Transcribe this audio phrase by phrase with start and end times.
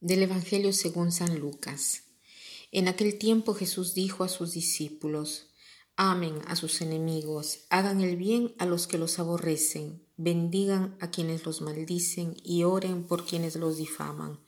[0.00, 2.02] Del Evangelio según San Lucas.
[2.70, 5.48] En aquel tiempo Jesús dijo a sus discípulos,
[5.96, 11.46] Amen a sus enemigos, hagan el bien a los que los aborrecen, bendigan a quienes
[11.46, 14.38] los maldicen y oren por quienes los difaman.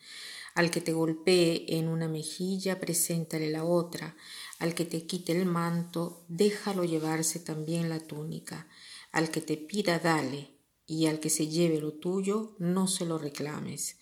[0.54, 4.16] Al que te golpee en una mejilla, preséntale la otra.
[4.58, 8.68] Al que te quite el manto, déjalo llevarse también la túnica.
[9.12, 13.16] Al que te pida, dale, y al que se lleve lo tuyo, no se lo
[13.16, 13.96] reclames.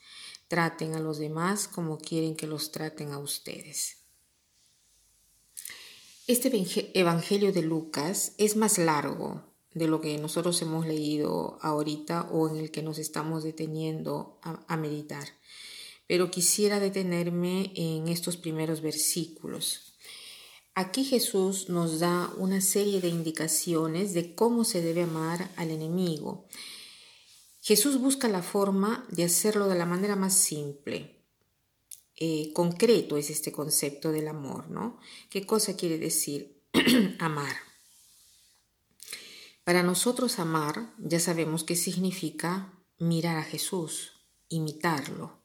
[0.48, 3.98] Traten a los demás como quieren que los traten a ustedes.
[6.28, 6.50] Este
[6.95, 12.56] Evangelio de Lucas es más largo de lo que nosotros hemos leído ahorita o en
[12.56, 15.28] el que nos estamos deteniendo a, meditar.
[16.09, 19.94] Pero quisiera detenerme en estos primeros versículos.
[20.74, 26.48] Aquí Jesús nos da una serie de indicaciones de cómo se debe amar al enemigo
[27.66, 31.20] Jesús busca la forma de hacerlo de la manera más simple.
[32.15, 35.00] Eh, concreto es este concepto del amor, ¿no?
[35.31, 36.62] ¿Qué cosa quiere decir
[37.19, 37.53] amar?
[39.64, 44.12] Para nosotros amar, ya sabemos qué significa mirar a Jesús,
[44.48, 45.42] imitarlo,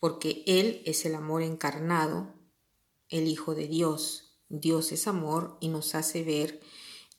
[0.00, 2.34] porque Él es el amor encarnado,
[3.08, 4.34] el Hijo de Dios.
[4.50, 6.60] Dios es amor y nos hace ver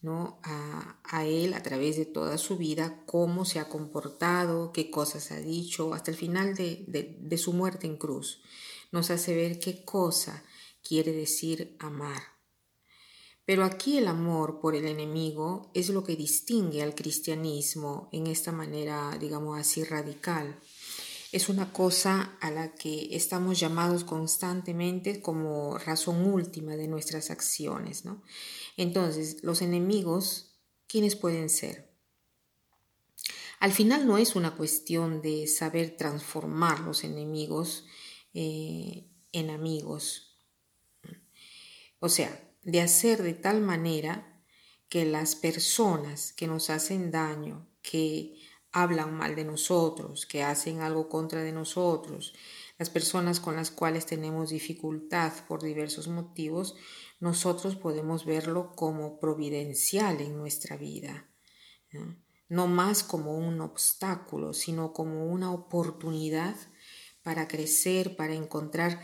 [0.02, 0.40] ¿no?
[0.44, 5.40] A, él a través de toda su vida, cómo se ha comportado, qué cosas ha
[5.40, 8.42] dicho, hasta el final de, de su muerte en cruz.
[8.92, 10.44] Nos hace ver qué cosa
[10.82, 12.22] quiere decir amar.
[13.46, 18.52] Pero aquí el amor por el enemigo es lo que distingue al cristianismo en esta
[18.52, 20.60] manera, digamos así, radical
[21.32, 28.06] es una cosa a la que estamos llamados constantemente como razón última de nuestras acciones.
[28.06, 28.24] ¿no?
[28.78, 30.56] Entonces, los enemigos,
[30.88, 31.90] ¿quiénes pueden ser?
[33.60, 37.86] Al final no es una cuestión de saber transformar los enemigos
[38.34, 40.38] eh, en amigos.
[42.00, 44.42] O sea, de hacer de tal manera
[44.88, 48.36] que las personas que nos hacen daño, que
[48.72, 52.34] hablan mal de nosotros, que hacen algo contra de nosotros,
[52.78, 56.76] las personas con las cuales tenemos dificultad por diversos motivos,
[57.20, 61.30] nosotros podemos verlo como providencial en nuestra vida.
[62.48, 62.68] ¿no?
[62.68, 66.56] más como un obstáculo, sino como una oportunidad
[67.24, 69.02] para crecer, para encontrar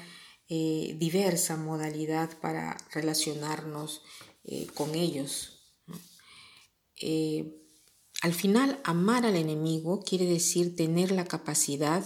[0.47, 4.03] eh, diversa modalidad para relacionarnos
[4.43, 5.59] eh, con ellos.
[7.01, 7.64] Eh,
[8.25, 12.03] al final, amar al enemigo quiere decir tener la capacidad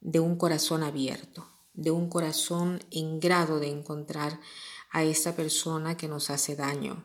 [0.00, 1.44] de un corazón abierto,
[1.74, 4.38] de un corazón en grado de encontrar
[4.92, 7.04] a esa persona que nos hace daño,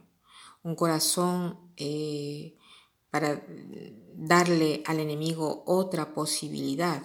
[0.62, 2.56] un corazón eh,
[3.10, 3.44] para
[4.14, 7.02] darle al enemigo otra posibilidad,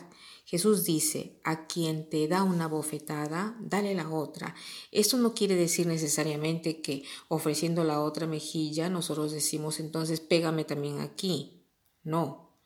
[0.53, 4.55] Jesús dice, a quien te da una bofetada, dale la otra.
[4.91, 11.01] Esto no quiere decir necesariamente que ofreciendo la otra mejilla nosotros decimos entonces pégame también
[11.01, 11.65] aquí.
[12.03, 12.59] No,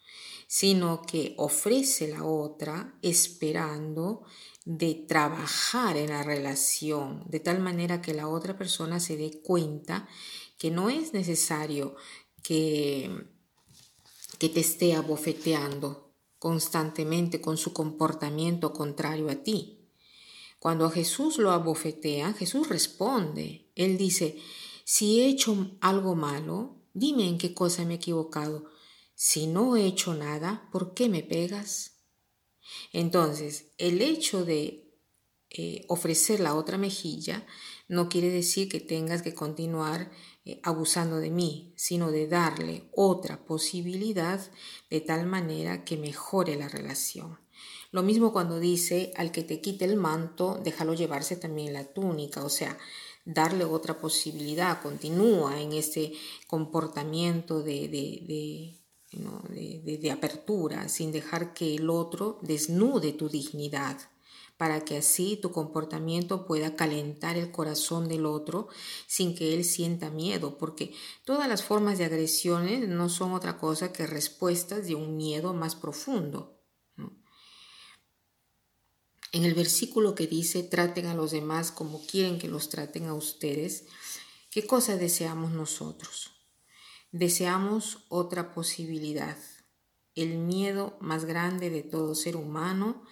[0.49, 4.25] sino que ofrece la otra esperando
[4.65, 10.09] de trabajar en la relación, de tal manera que la otra persona se dé cuenta
[10.59, 11.95] que no es necesario
[12.43, 13.29] que,
[14.41, 16.06] que te esté abofeteando,
[16.39, 19.79] constantemente con su comportamiento contrario a ti.
[20.59, 23.71] Cuando a Jesús lo abofetea, Jesús responde.
[23.75, 24.39] Él dice,
[24.85, 28.65] si he hecho algo malo, dime en qué cosa me he equivocado.
[29.15, 31.97] Si no he hecho nada, ¿por qué me pegas?
[32.93, 34.86] Entonces, el hecho de
[35.51, 37.47] eh, ofrecer la otra mejilla
[37.89, 40.11] no quiere decir que tengas que continuar
[40.45, 44.41] eh, abusando de mí, sino de darle otra posibilidad
[44.91, 47.39] de tal manera que mejore la relación.
[47.93, 52.45] Lo mismo cuando dice al que te quite el manto, déjalo llevarse también la túnica,
[52.45, 52.77] o sea,
[53.25, 56.13] darle otra posibilidad, continúa en este
[56.49, 58.77] comportamiento de, de,
[59.13, 63.99] de, de apertura, sin dejar que el otro desnude tu dignidad
[64.57, 68.69] para que así tu comportamiento pueda calentar el corazón del otro
[69.07, 70.95] sin que él sienta miedo, porque
[71.25, 75.75] todas las formas de agresiones no son otra cosa que respuestas de un miedo más
[75.75, 76.57] profundo.
[79.33, 83.13] En el versículo que dice, traten a los demás como quieren que los traten a
[83.13, 83.85] ustedes,
[84.51, 86.31] ¿qué cosa deseamos nosotros?
[87.13, 89.37] Deseamos otra posibilidad.
[90.15, 93.03] El miedo más grande de todo ser humano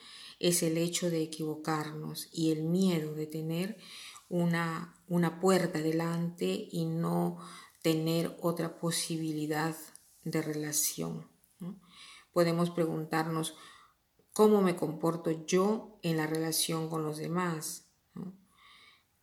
[0.48, 3.78] es el hecho de equivocarnos y el miedo de tener
[4.28, 7.38] una, una puerta delante y no
[7.80, 9.74] tener otra posibilidad
[10.22, 11.26] de relación.
[12.34, 13.54] Podemos preguntarnos
[14.34, 17.86] cómo me comporto yo en la relación con los demás.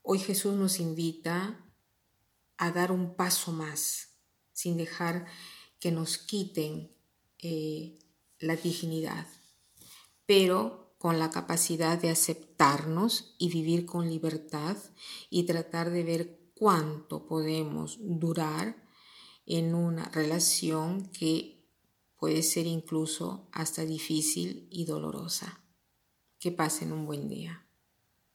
[0.01, 1.63] Hoy Jesús nos invita
[2.57, 4.17] a dar un paso más,
[4.53, 5.27] sin dejar
[5.79, 6.95] que nos quiten
[7.37, 7.99] eh,
[8.39, 9.27] la dignidad,
[10.25, 14.77] pero con la capacidad de aceptarnos y vivir con libertad
[15.31, 18.87] y tratar de ver cuánto podemos durar
[19.47, 21.67] en una relación que
[22.17, 25.63] puede ser incluso hasta difícil y dolorosa.
[26.37, 27.65] Que pasen un buen día.